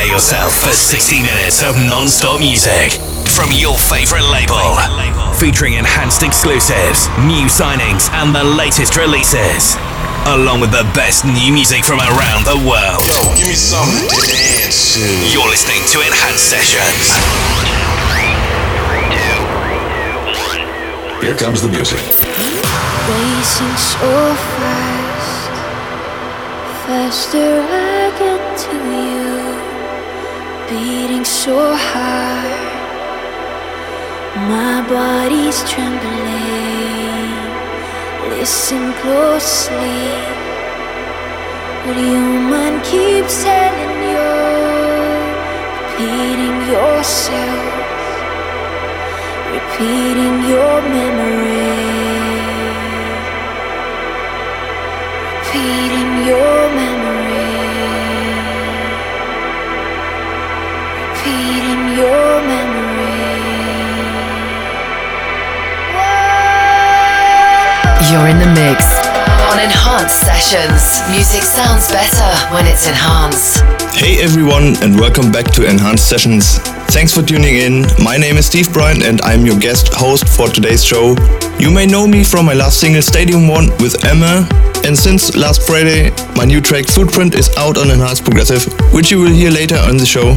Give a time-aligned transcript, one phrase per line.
[0.00, 2.96] Prepare yourself for 60 minutes of non-stop music
[3.36, 4.56] from your favorite label.
[5.36, 9.76] Featuring enhanced exclusives, new signings, and the latest releases.
[10.24, 13.04] Along with the best new music from around the world.
[13.04, 15.04] Yo, give me something to dance to.
[15.36, 17.12] You're listening to Enhanced Sessions.
[21.20, 22.00] Here comes the music.
[23.04, 24.08] Racing so
[24.56, 25.52] fast,
[26.88, 29.39] faster I get to you,
[30.70, 32.70] beating so hard,
[34.48, 37.34] my body's trembling.
[38.30, 40.06] Listen closely,
[41.84, 41.98] what
[42.52, 44.30] mind keeps telling you,
[45.74, 47.62] repeating yourself,
[49.54, 52.00] repeating your memory.
[55.52, 56.89] repeating your memory,
[68.10, 68.98] You're in the mix
[69.52, 70.98] on Enhanced Sessions.
[71.12, 73.62] Music sounds better when it's enhanced.
[73.94, 76.58] Hey everyone, and welcome back to Enhanced Sessions.
[76.90, 77.86] Thanks for tuning in.
[78.02, 81.14] My name is Steve Brian, and I'm your guest host for today's show.
[81.60, 84.48] You may know me from my last single, Stadium One, with Emma.
[84.84, 89.20] And since last Friday, my new track Footprint is out on Enhanced Progressive, which you
[89.20, 90.34] will hear later on the show.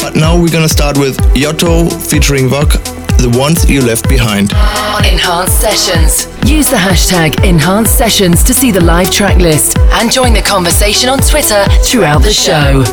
[0.00, 4.52] But now we're gonna start with Yotto featuring Vok, The Ones You Left Behind.
[4.54, 6.26] On Enhanced Sessions.
[6.48, 11.08] Use the hashtag Enhanced Sessions to see the live track list and join the conversation
[11.08, 12.84] on Twitter throughout the show.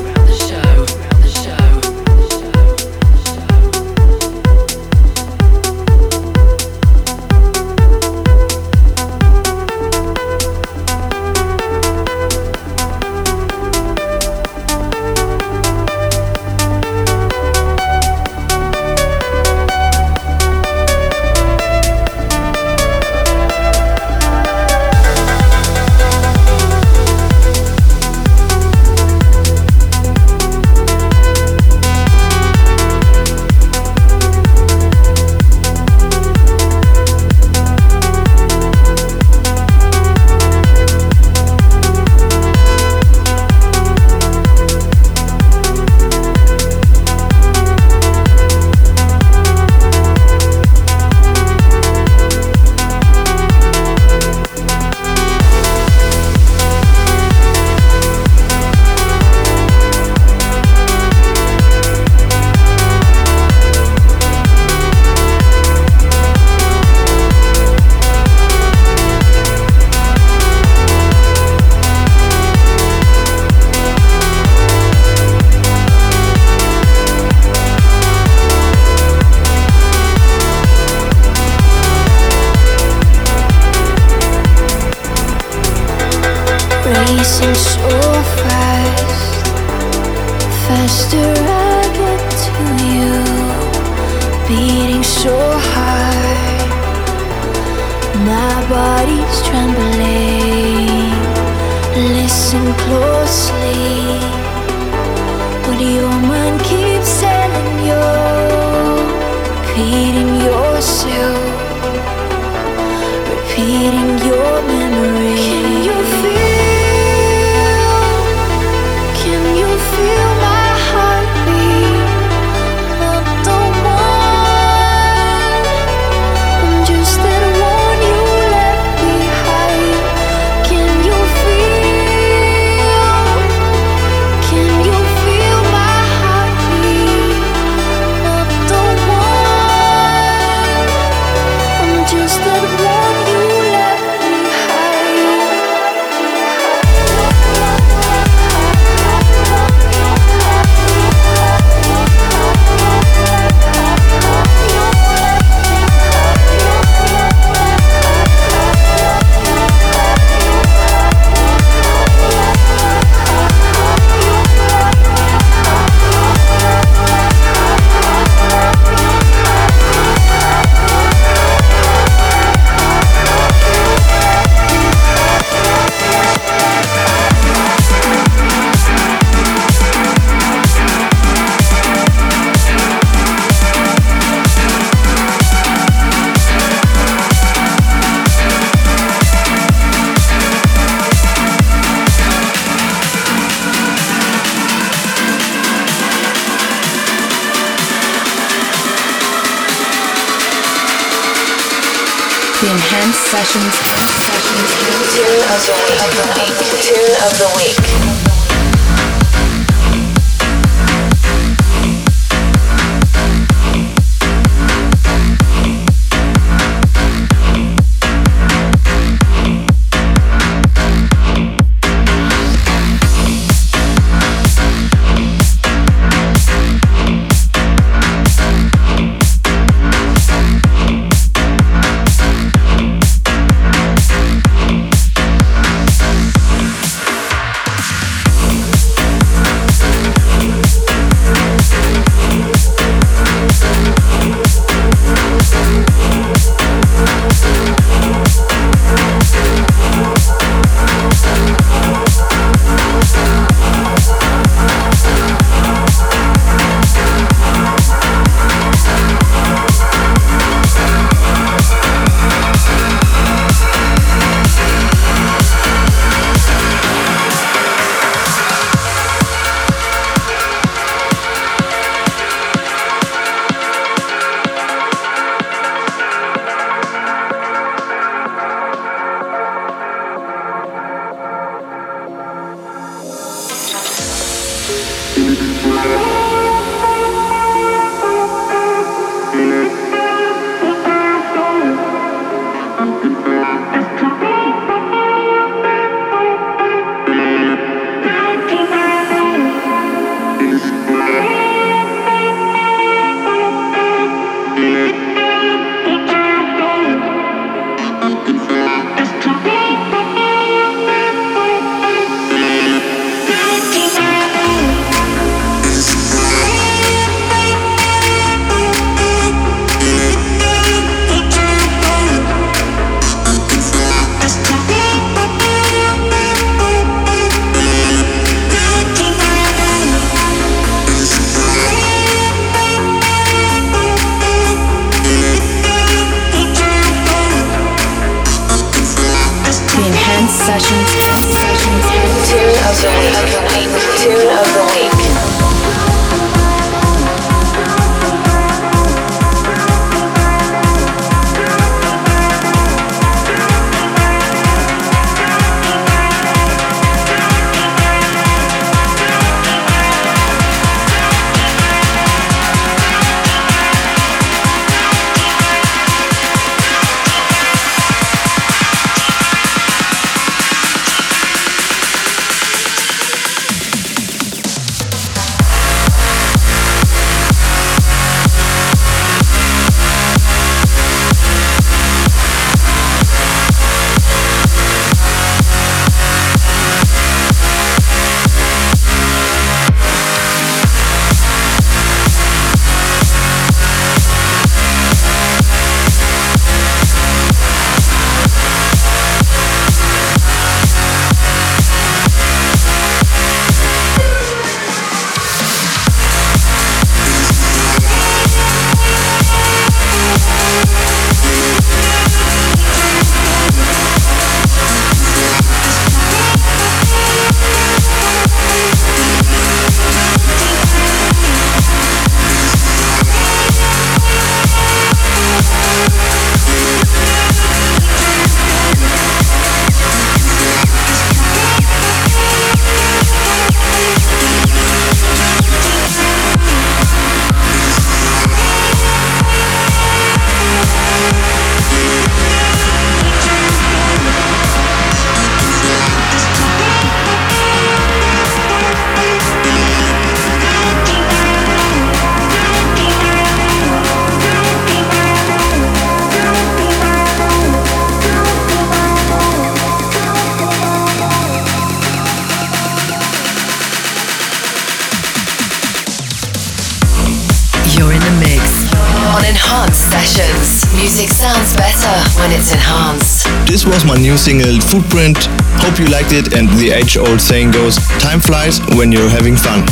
[473.46, 475.18] This was my new single, Footprint.
[475.60, 479.68] Hope you liked it and the age-old saying goes, time flies when you're having fun.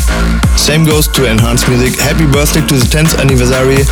[0.58, 2.00] Same goes to Enhanced Music.
[2.00, 3.84] Happy birthday to the 10th anniversary.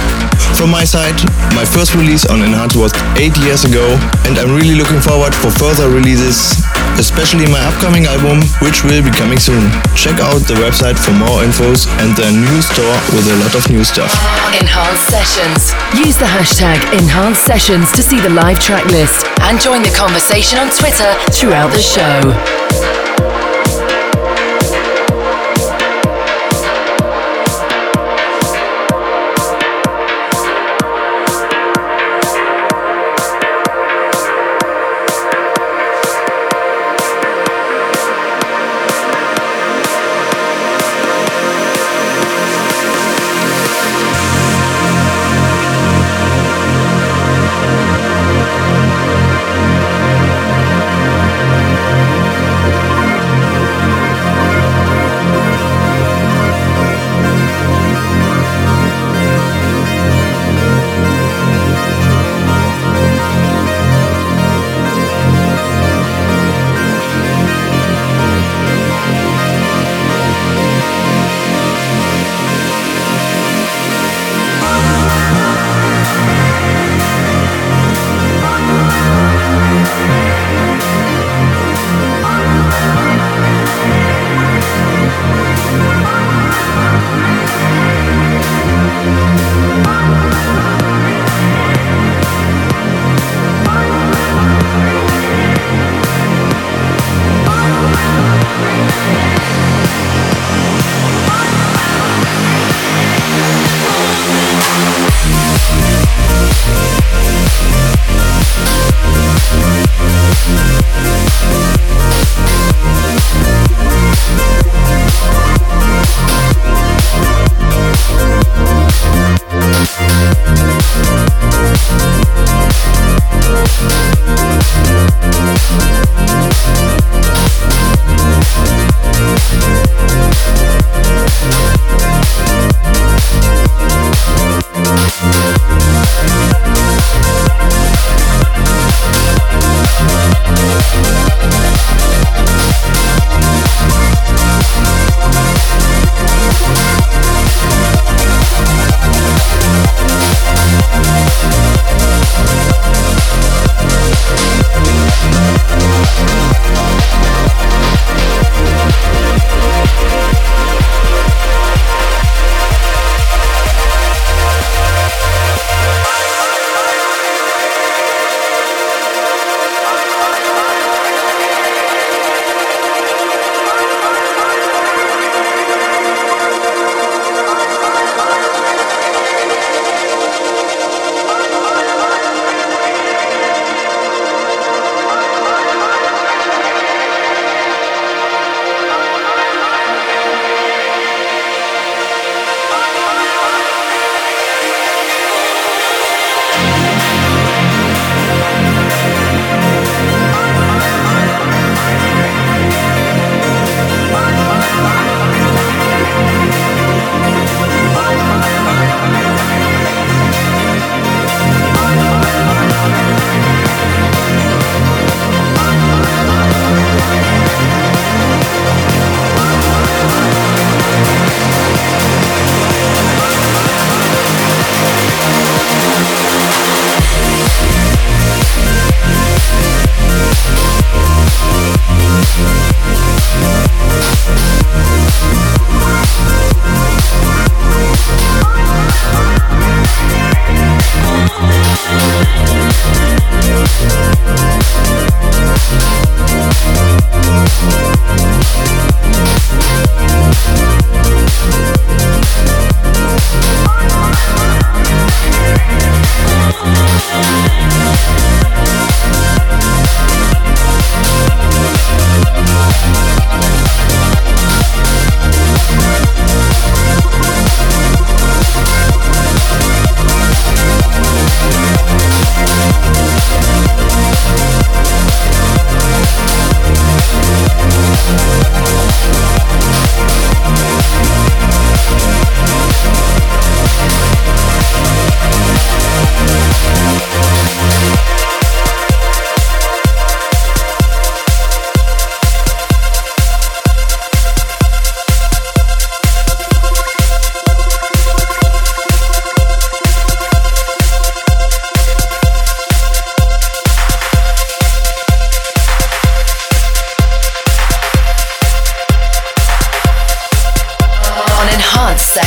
[0.56, 1.16] From my side,
[1.56, 3.88] my first release on Enhanced was 8 years ago
[4.28, 6.60] and I'm really looking forward for further releases
[7.00, 9.72] especially my upcoming album, which will be coming soon.
[9.96, 13.64] Check out the website for more infos and their new store with a lot of
[13.72, 14.12] new stuff.
[14.60, 15.72] Enhanced Sessions.
[15.96, 20.60] Use the hashtag Enhanced Sessions to see the live track list and join the conversation
[20.60, 22.59] on Twitter throughout the show.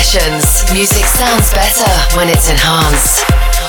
[0.02, 0.64] Sessions.
[0.72, 3.61] Music sounds better when it's enhanced.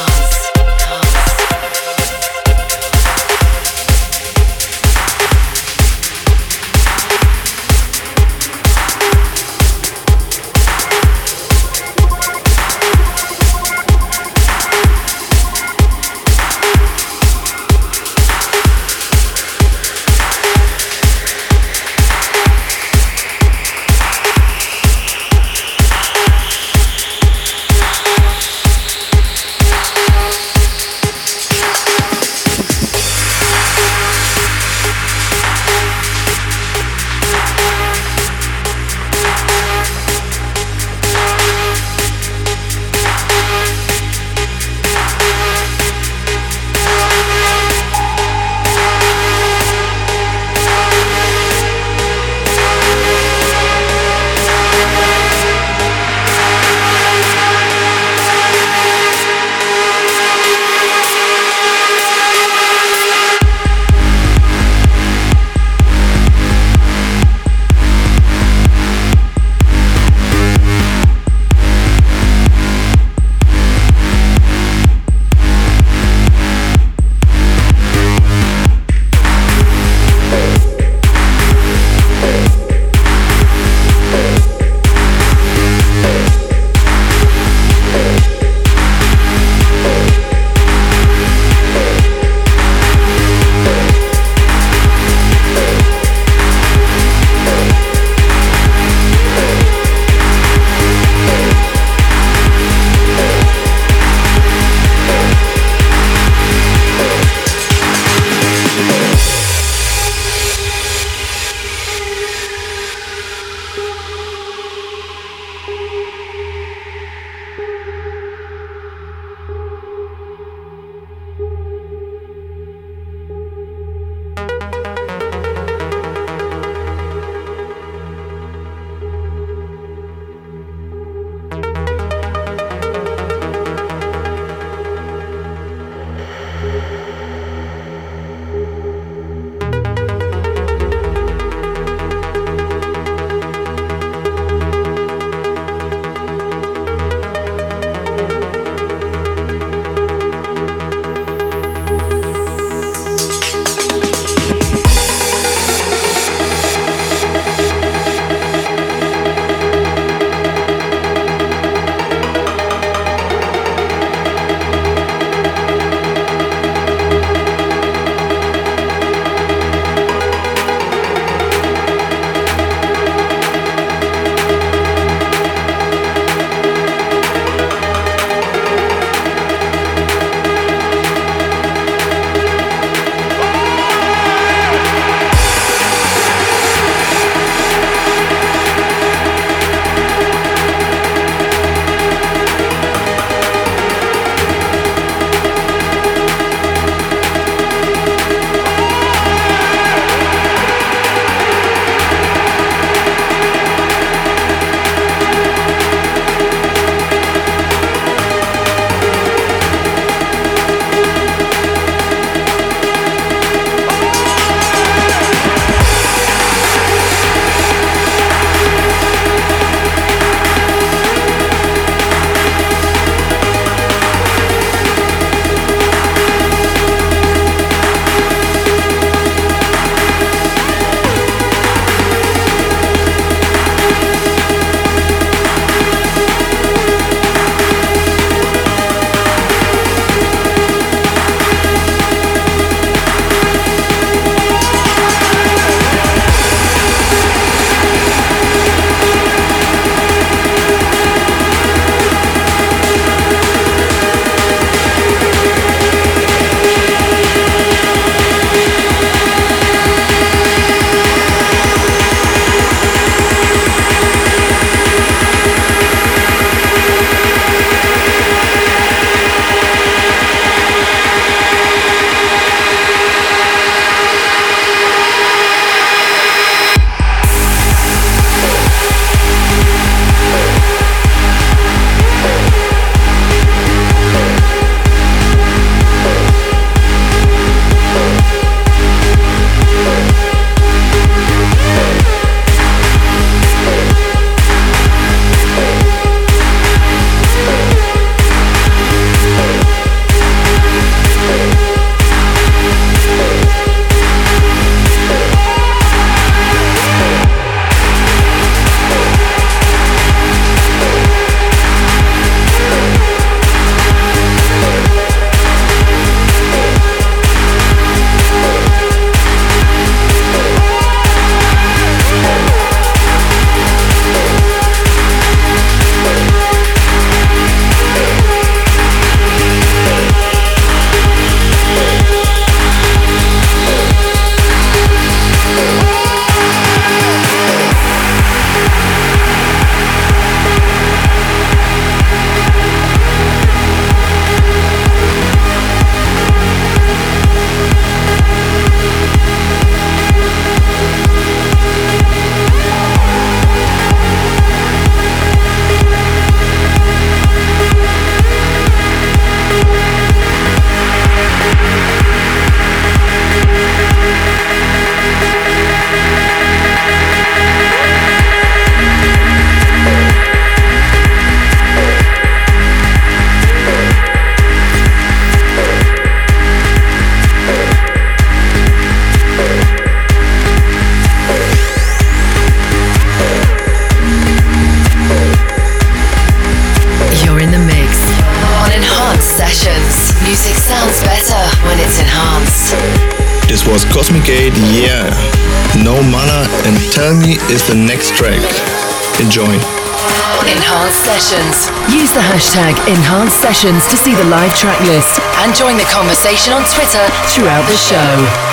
[401.34, 401.94] Sessions.
[401.94, 406.54] Use the hashtag Enhanced Sessions to see the live track list and join the conversation
[406.54, 408.53] on Twitter throughout the show.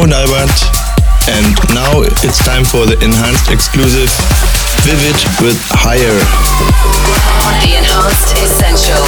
[0.00, 0.48] Mates Kjau.
[1.28, 4.10] And now it's time for the enhanced exclusive
[4.82, 6.18] Vivid with Higher.
[7.62, 9.04] The Enhanced Essential.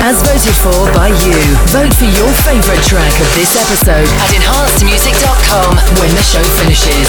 [0.00, 1.36] As voted for by you.
[1.68, 7.08] Vote for your favorite track of this episode at enhancedmusic.com when the show finishes.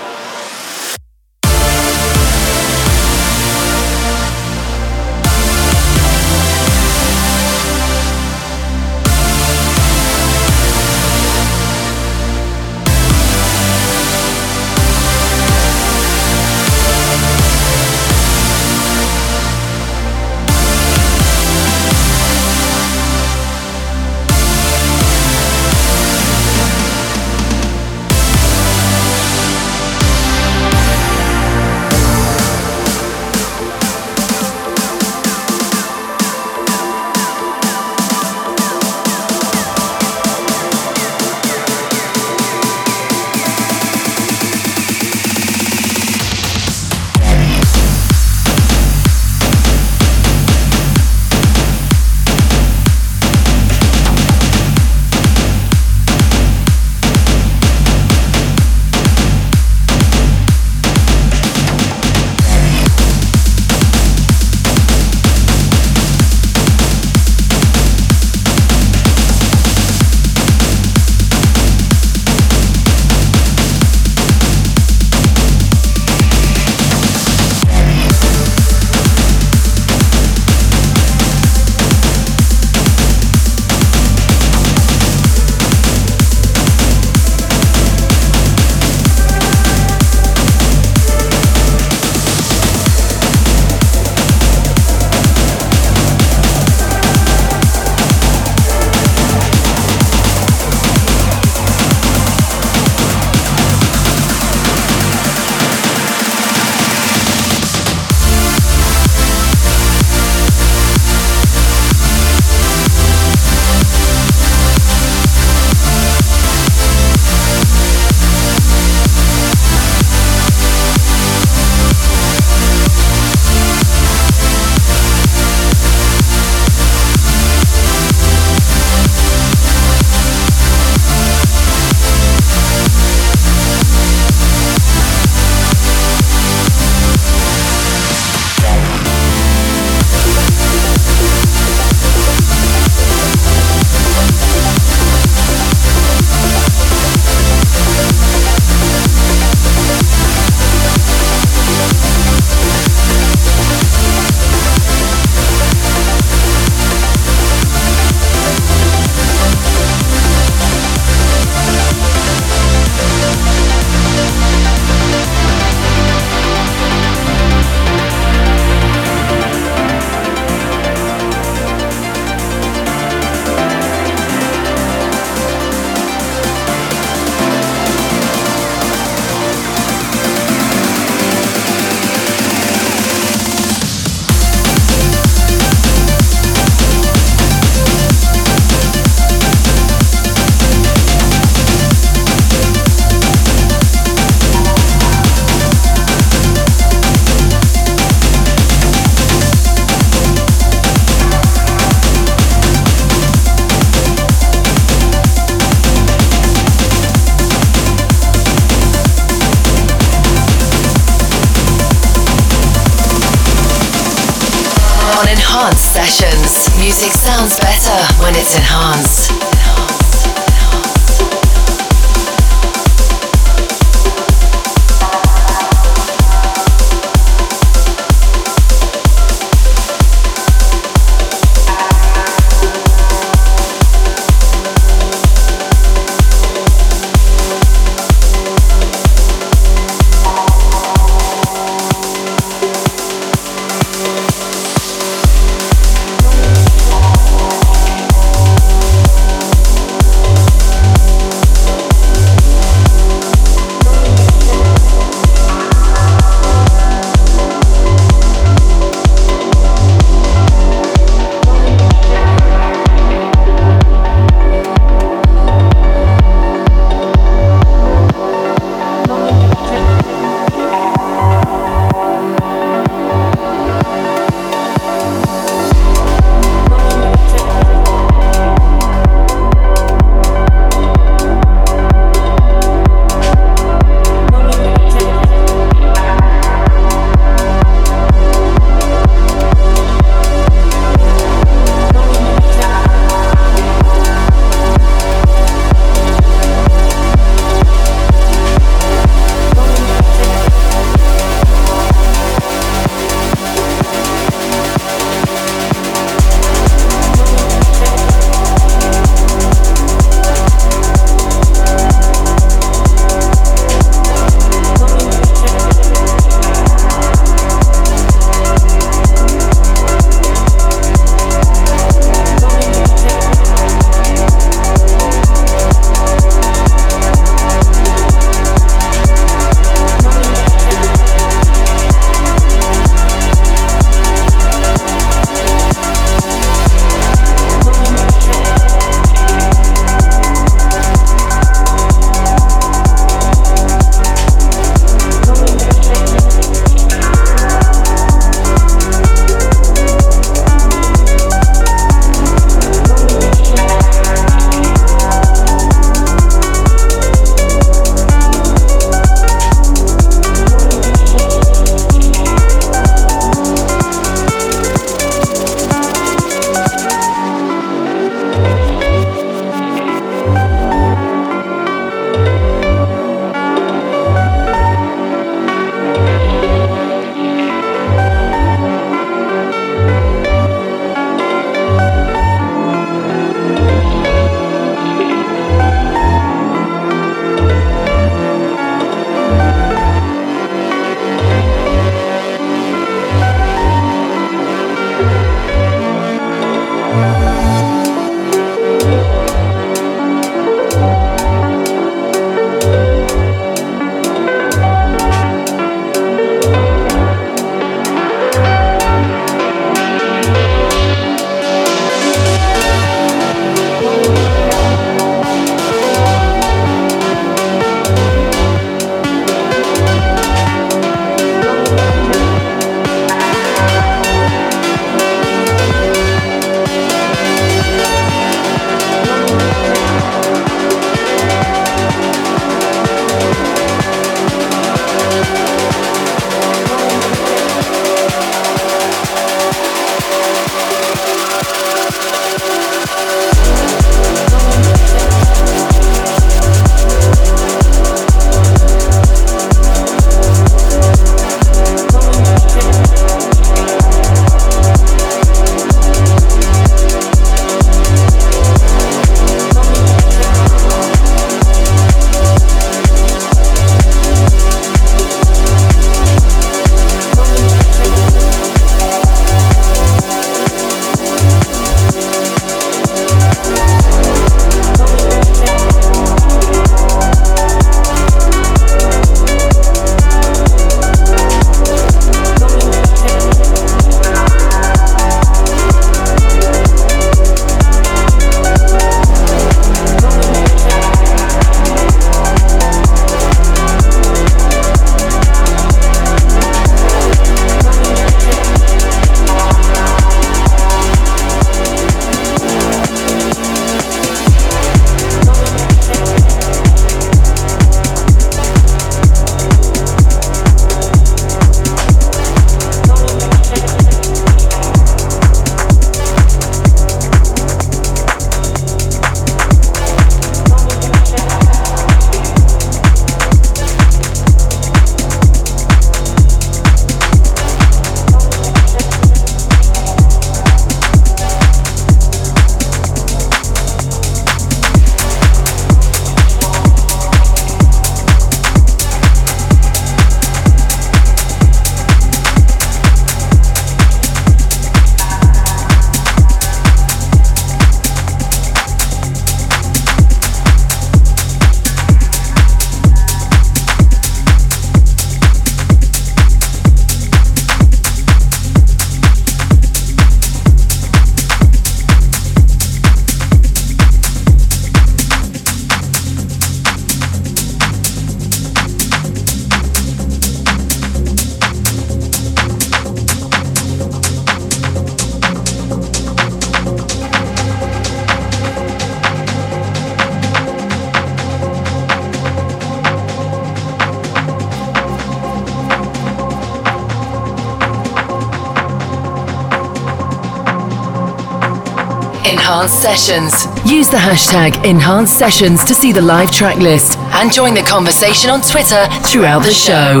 [592.56, 593.70] Enhanced Sessions.
[593.70, 598.30] Use the hashtag Enhanced Sessions to see the live track list and join the conversation
[598.30, 600.00] on Twitter throughout the show.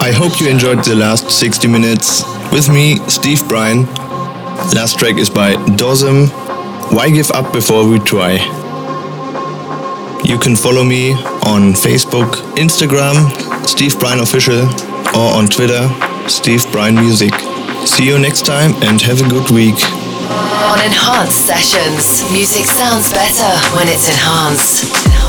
[0.00, 3.84] I hope you enjoyed the last 60 minutes with me, Steve Brian.
[4.72, 6.28] Last track is by Dosm.
[6.90, 8.40] Why give up before we try?
[10.24, 11.12] You can follow me
[11.44, 14.64] on Facebook, Instagram, Steve Brian Official,
[15.14, 15.90] or on Twitter,
[16.26, 17.34] Steve Brian Music.
[17.84, 20.03] See you next time and have a good week.
[20.34, 25.23] On Enhanced Sessions, music sounds better when it's enhanced.